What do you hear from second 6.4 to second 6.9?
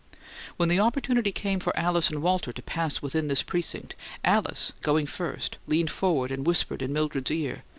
whispered